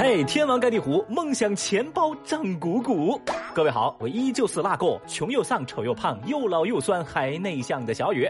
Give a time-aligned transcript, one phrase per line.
[0.00, 3.20] 嘿，天王盖地虎，梦想钱包胀鼓鼓。
[3.52, 8.24] 各位好，我依旧是辣够穷又丧、丑又胖、又老又酸还内向的小雨。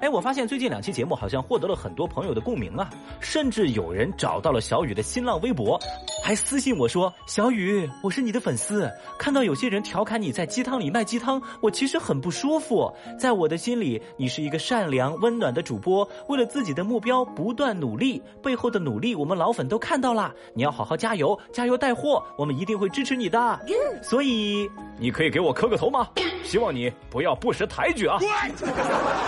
[0.00, 5.76] 哎，我发现最近两期节目好像获得了很多朋友的共鸣啊，甚至有人找到了小雨的新浪微博，
[6.22, 12.92] 还私信我说：“小雨，我是你的粉丝。”看到有些人调侃你在鸡汤里卖鸡汤，我其实很不舒服。
[13.18, 20.34] 在我的心里，你是一个善良温暖的主播，为了自己的目标不断努力，背后的努力我们老粉都看到了。
[20.54, 23.58] 你要好好加油，加油带货，我们一定会支持你的。
[24.02, 26.08] 所以，你可以给我磕个头吗？
[26.44, 28.18] 希望你不要不识抬举啊！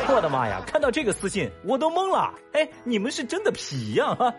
[0.09, 0.63] 我的妈呀！
[0.67, 2.33] 看到这个私信，我都懵了。
[2.53, 4.15] 哎，你们是真的皮呀！
[4.15, 4.35] 哈。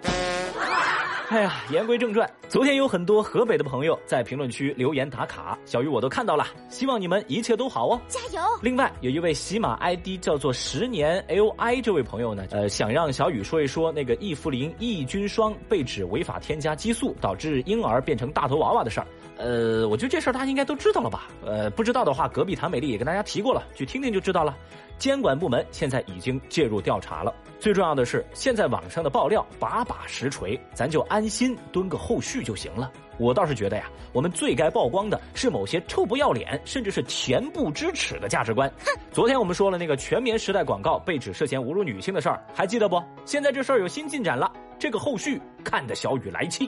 [1.29, 8.41] 哎呀，言归正传，昨天有很多河北的朋友在评论区留言打卡，小鱼我都看到了，希望你们一切都好哦，加油！
[8.61, 19.07] 另外，有一位喜马 ID 叫做十年 LI 这位朋友呢，呃，想让小雨说一说那个益福林抑菌霜被指违法添加激素，导致婴儿变成大头娃娃的事儿。
[19.41, 21.27] 呃，我觉得这事儿大家应该都知道了吧？
[21.43, 24.55] 呃，不知道的话，隔壁谭美丽也跟大家提过了，去听听就知道了。
[24.99, 27.33] 监管部门现在已经介入调查了。
[27.59, 32.91] 最重要的是，现在网上的爆料把把实锤，咱就安心蹲个后续就行了。
[33.17, 38.71] 我倒是觉得呀，我们最该曝光的是某些臭不要脸，甚至是恬不知耻的价值观。
[39.11, 43.01] 昨天我们说了那个全棉时代广告被指涉嫌侮辱女性的事儿，还记得不？
[43.25, 44.51] 现在这事儿有新进展了，
[44.81, 46.67] 这个后续看得小雨来气。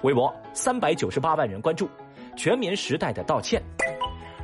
[0.00, 1.86] 微博三百九十八万人关注，
[2.34, 3.62] 全棉时代的道歉。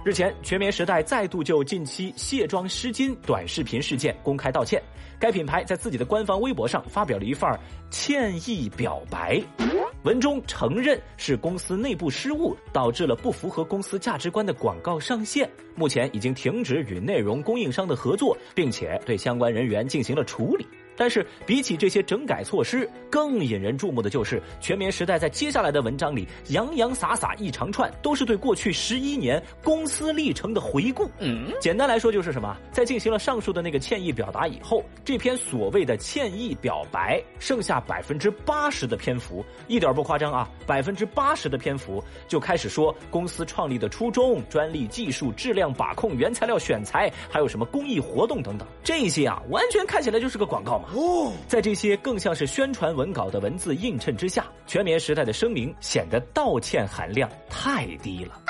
[0.05, 4.83] 日前，全棉时代再度就近期卸妆湿巾短视频事件公开道歉。
[5.19, 7.51] 该品牌在自己的官方微博上发表了一份
[7.89, 9.43] 歉意表白，
[10.03, 20.67] 文中承认是公司内部失误导致了不符合公司价值观的广告上线，目前已经停止与内容供应商的合作，并且对相关人员进行了处理。
[20.97, 31.11] 但是，比起这些整改措施，更引人注目的就是全棉时代在接下来的文章里洋洋洒洒一长串，都是对过去十一年公司历程的回顾。
[31.19, 50.84] 嗯，简单来说就是什么，在进行了上述的那个歉意表达以后，这篇所谓的歉意表白，剩下百分之八十的篇幅，一点不夸张啊，百分之八十的篇幅就开始说公司创立的初衷、专利技术、质量把控、原材料选材，还有什么公益活动等等，这些啊，完全看起来就是个广告。
[50.95, 58.41] 哦，在这些更像是宣传文稿的文字映衬之下，全棉时代的声明显得道歉含量太低了。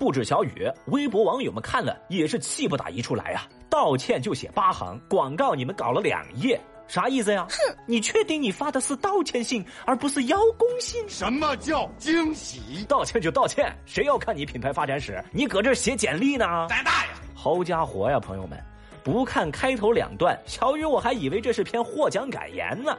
[0.00, 3.48] 不止小雨，微博网友们看了也是气不打一处来啊！
[3.68, 7.44] 道歉就写八行，广告你们搞了两页，啥意思呀？
[7.50, 11.04] 哼，你确定你发的是道歉信而不是邀功信？
[11.08, 12.84] 什么叫惊喜？
[12.88, 15.20] 道歉就道歉，谁要看你品牌发展史？
[15.32, 16.46] 你搁这写简历呢？
[16.68, 17.14] 胆大呀！
[17.34, 18.56] 好家伙呀，朋友们！
[19.02, 22.96] 不看开头两段，小雨我还以为这是篇获奖感言呢。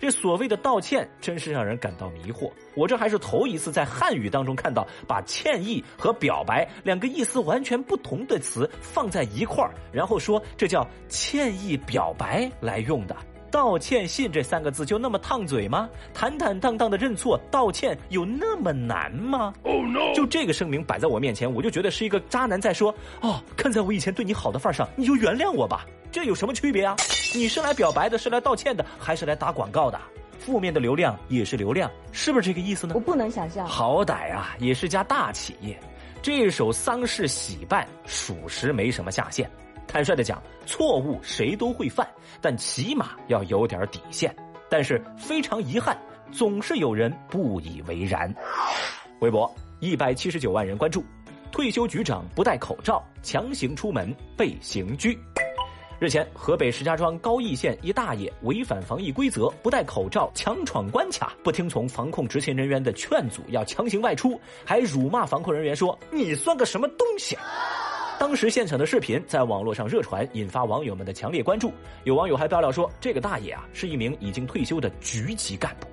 [0.00, 2.50] 这所谓的道歉，真是让人感到迷惑。
[2.74, 13.16] 我这还是头一次在汉语当中看到把歉意和表白两个意思完全不同的词放在一块儿，然后说这叫歉意表白来用的。
[13.52, 15.88] 道歉信这三个字就那么烫嘴吗？
[16.14, 20.14] 坦坦荡荡的认错道歉有那么难吗？Oh no！
[20.14, 25.84] 就这个声明摆在我面前，我就觉得是一个渣男在说：哦，看在我以前对你好的份上，你就原谅我吧。
[26.10, 26.96] 这有什么区别啊？
[27.34, 30.00] 你是来表白的，是来道歉的，还是来打广告的？
[30.38, 32.94] 负面的流量也是流量，是不是这个意思呢？
[32.94, 33.66] 我不能想象。
[33.66, 35.78] 好歹啊，也是家大企业，
[36.22, 39.48] 这首丧事喜办，属实没什么下限。
[39.92, 42.08] 坦率的讲，错误谁都会犯，
[42.40, 44.34] 但起码要有点底线。
[44.70, 45.94] 但是非常遗憾，
[46.32, 48.34] 总是有人不以为然。
[49.20, 51.04] 微博一百七十九万人关注，
[51.50, 55.18] 退休局长不戴口罩强行出门被刑拘。
[56.00, 67.36] 日前，河北石家庄高邑县一大爷违反防疫规则，不戴口罩强闯关卡，不听从防控执勤人员的劝阻，要强行外出，还辱骂防控人员说：“你算个什么东西！”
[68.22, 71.72] 当时现场的视频在网络上热传，引发网友们的强烈关注。
[72.04, 75.88] 有网友还爆料说，这个大爷啊是一名已经退休的局级干部。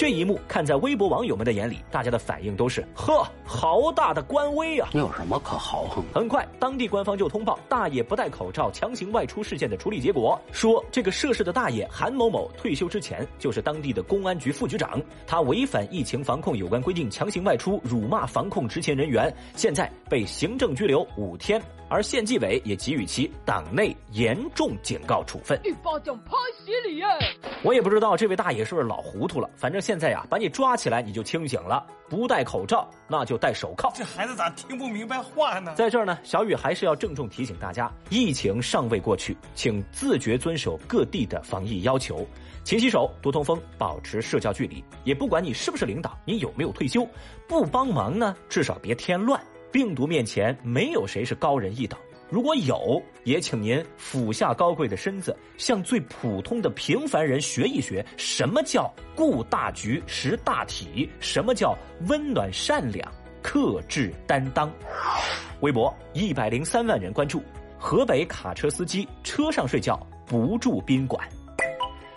[0.00, 4.88] 这一幕看在微博网友们的眼里，大家的反应都是：呵，好大的官威啊！
[4.94, 6.02] 你有什么可豪横？
[6.14, 21.60] 很快，当地官方就通报大爷不戴口罩强行外出事件的处理结果，说这个涉事的大爷韩某某退休之前就是当地的公安局副局长，他违反疫情防控有关规定强行外出，辱骂防控执勤人员，现在被行政拘留五天，
[21.90, 25.60] 而县纪委也给予其党内严重警告处分。
[25.64, 27.02] 一巴掌拍死你！
[27.62, 31.84] 我也不知道这位大爷是不是老糊涂了，反正现在呀，把你抓起来你就清醒了。
[32.08, 33.92] 不戴口罩，那就戴手铐。
[33.94, 35.74] 这孩子咋听不明白话呢？
[35.76, 42.26] 在这儿呢，小雨还是要郑重提醒大家：疫情尚未过去，请自觉遵守各地的防疫要求，
[42.64, 44.82] 勤洗手、多通风、保持社交距离。
[45.04, 47.06] 也不管你是不是领导，你有没有退休，
[47.48, 49.40] 不帮忙呢，至少别添乱。
[49.72, 51.98] 病毒面前，没有谁是高人一等。
[52.28, 61.76] 如果有，也请您俯下高贵的身子，向最普通的平凡人学一学，什么叫顾大局、识大体，什么叫
[62.06, 63.12] 温暖善良、
[63.42, 64.72] 克制担当。
[65.60, 67.42] 微博一百零三万人关注，
[67.76, 71.28] 河北卡车司机车上睡觉不住宾馆。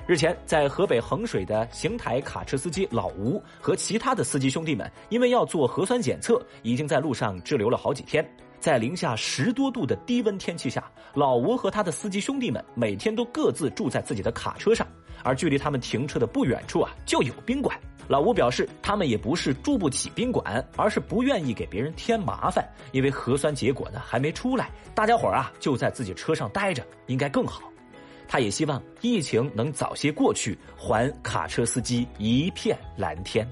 [0.05, 8.27] 日前，在河北衡水的邢台卡车司机老吴和其他的司机兄弟们，因为要做核酸检测，已经在路上滞留了好几天。
[8.59, 14.85] 在零下十多度的低温天气下，老吴和他的司机兄弟们每天都各自住在自己的卡车上，
[15.23, 17.79] 而距离他们停车的不远处啊，就有宾馆。
[18.09, 27.72] 老吴表示，他们也不是住不起宾馆，而是不愿意给别人添麻烦，因为核酸结果呢还没出来，大家伙儿啊就在自己车上待着，应该更好。
[28.27, 33.47] 他也希望疫情能早些过去，还卡车司机一片蓝天。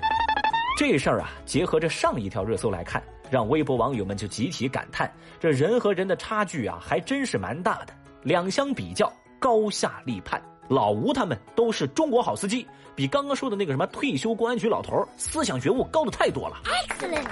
[0.78, 3.02] 这事儿啊，结合着上一条热搜来看。
[3.30, 5.10] 让微博网友们就集体感叹：
[5.40, 7.94] 这人和人的差距啊，还真是蛮大的。
[8.24, 9.10] 两相比较，
[9.40, 10.42] 高下立判。
[10.68, 16.62] 老吴他们都是中国好司机，比刚刚说的那个什么退休公安局老头思想觉悟高的太多了。
[16.66, 17.26] Excellent，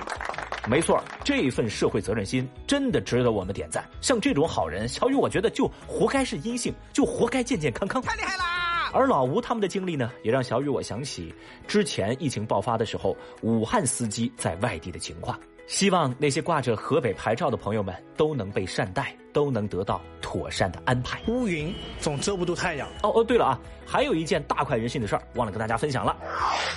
[0.68, 3.84] 没错，这份社会责任心真的值得我们点赞。
[4.02, 8.02] 像这种好人，小雨我觉得就活该是阴性，就活该健健康康。
[8.02, 8.92] 太厉害啦！
[8.94, 11.34] 而老吴他们的经历呢，也让小雨我想起
[11.68, 15.40] 之前疫情爆发的时候，武汉司机在外地的情况。
[15.68, 21.22] 希望那些挂着河北牌照的朋友们都能被善待，都能得到妥善的安排。
[21.28, 22.88] 乌云总遮不住太阳。
[23.04, 26.18] 哦哦，对了啊，还有一件大快人心的事儿，忘了跟大家分享了。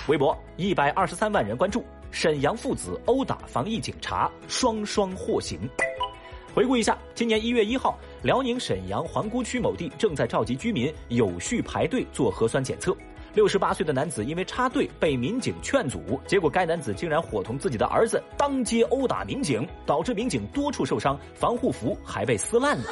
[0.07, 1.83] 微博一百二十三万人关注，
[2.13, 5.59] 沈阳父子殴打防疫警察，双双获刑。
[6.53, 12.95] 回顾一下，今年一月一号，辽宁沈阳皇姑区某地正在召集居民有序排队做核酸检测。
[13.33, 22.83] 六十八岁的男子因为插队被民警劝阻，结果该男子竟然伙同自己的儿子当街殴打民警，导致民警多处受伤，防护服还被撕烂了。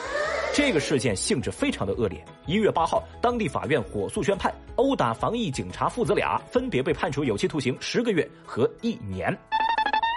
[0.54, 2.24] 这个事件性质非常的恶劣。
[2.48, 9.32] 一月八号，当地法院火速宣判，殴打防疫警察父子俩分别被判处有期徒刑十个月和一年。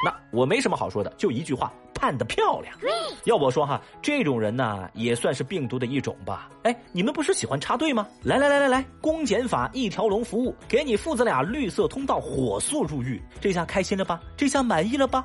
[0.04, 1.72] 那我没什么好说的，就一句话。
[2.04, 2.76] 看得漂亮，
[3.24, 6.50] 要我说哈，这种人呢也算是病毒的一种吧。
[6.64, 8.06] 哎，你们不是喜欢插队吗？
[8.22, 13.22] 来来来来来，公检法一条龙服务，给你父子俩绿色通道，火速入狱。
[13.40, 14.20] 这下开心了吧？
[14.36, 15.24] 这下满意了吧？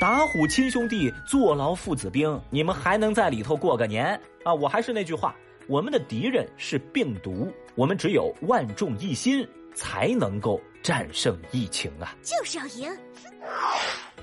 [0.00, 4.14] 打虎亲兄弟，坐牢父子兵，你们还能在里头过个年
[4.44, 4.54] 啊？
[4.54, 5.34] 我还是那句话，
[5.66, 9.44] 我们的敌人是病毒，我们只有万众一心，
[9.74, 12.14] 才能够战胜疫情啊！
[12.22, 12.96] 就是要赢。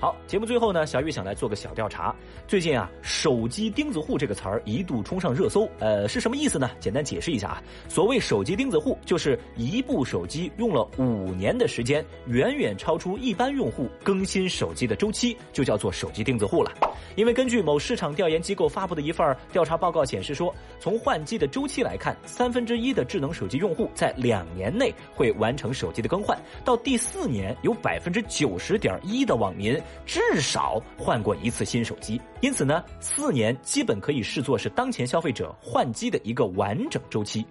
[0.04, 2.14] 好，节目最后呢，小雨想来做个小调查。
[2.46, 6.70] 最近啊，“手机钉子户”这个词儿一度冲上热搜，呃，是什么意思呢？
[6.78, 16.70] 简单解释一下啊，所谓“手机钉子户”，就是一部手机用了五年的时间，远远超出一般用户更新手机的周期，就叫做“手机钉子户”了。
[17.16, 29.80] 因为根据某市场调研机构发布的一份调查报告显示说，从换机的周期来看，三分之一的智能手机用户在两年内会完成手机的更换，到第四年，有百分之九十点一的网民。
[30.06, 37.44] 至少换过一次新手机，因此呢，四年基本可以视作是当前消费者换机的一个完整周期。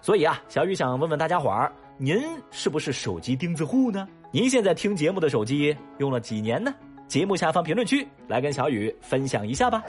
[0.00, 4.08] 所以啊，小雨想问问大家伙儿，您是不是手机钉子户呢？
[4.30, 6.74] 您现在听节目的手机用了几年呢？
[7.06, 9.82] 节目下方评论区来跟小雨分享一下吧。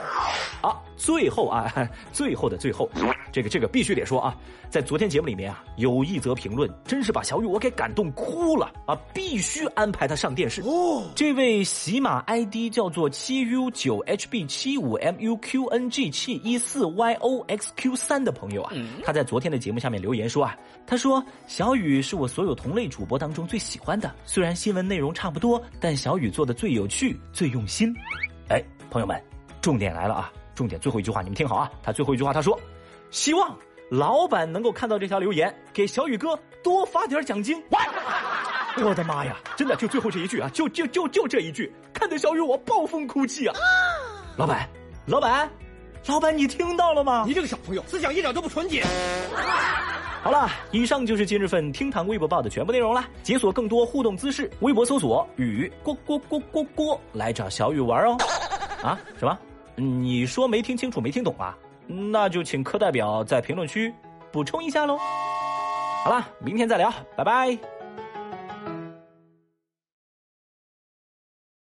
[0.62, 1.72] 好，最后啊，
[2.12, 2.88] 最后的最后，
[3.32, 4.36] 这个这个必须得说啊，
[4.68, 10.60] 在昨天节目里面啊，有一则评论真是把小雨我给感动哭了啊，必须安排他上电视。
[10.62, 27.18] 哦，这位喜马 ID 叫做七 U 九 HB 七五 MUQNG 七一四 YOXQ 三的朋友啊，他在昨天的节目下面留言说啊，他说小雨是我所有同类主播当中最喜欢的，虽然新闻内容差不多，但小雨做的最有趣。
[27.32, 27.94] 最用心，
[28.48, 29.18] 哎，朋友们，
[29.62, 30.32] 重点来了啊！
[30.60, 31.72] 重点最后一句话，你们听好啊！
[31.82, 32.60] 他最后一句话他说
[33.10, 33.56] ：“希望
[33.88, 37.56] 老板能够看到这条留言，给小雨哥多发点奖金。”
[38.84, 39.38] 我的妈呀！
[39.56, 43.54] 真的就最后这一句啊，就就就就这一句，看得小雨我暴风哭泣啊！
[44.36, 44.68] 老板，
[45.06, 45.50] 老板，
[46.06, 47.24] 老板，你听到了吗？
[47.26, 48.84] 你这个小朋友，思想一点都不纯洁。
[50.22, 53.02] 好了，以上就是今日份厅堂微博报的全部内容了。
[53.22, 58.18] 解锁更多互动姿势，微博搜索“雨锅锅锅锅锅”来找小雨玩哦。
[58.82, 59.00] 啊？
[59.18, 59.38] 什么？
[59.80, 61.56] 你说没听清楚，没听懂啊？
[61.86, 63.92] 那就请课代表在评论区
[64.30, 64.98] 补充一下喽。
[66.04, 67.79] 好了，明天再聊，拜拜。